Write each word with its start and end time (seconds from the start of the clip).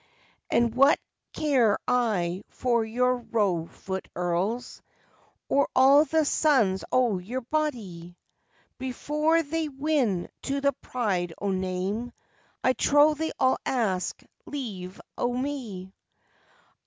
"And 0.49 0.73
what 0.73 0.99
care 1.31 1.77
I 1.87 2.41
for 2.49 2.83
your 2.83 3.17
row 3.17 3.67
foot 3.67 4.07
earls, 4.15 4.81
Or 5.47 5.67
all 5.75 6.05
the 6.05 6.25
sons 6.25 6.83
o' 6.91 7.19
your 7.19 7.41
body? 7.41 8.17
Before 8.79 9.43
they 9.43 9.69
win 9.69 10.27
to 10.41 10.59
the 10.59 10.73
Pride 10.73 11.33
o' 11.39 11.51
Name, 11.51 12.13
I 12.63 12.73
trow 12.73 13.13
they 13.13 13.31
all 13.39 13.59
ask 13.63 14.23
leave 14.47 14.99
o' 15.19 15.33
me. 15.35 15.93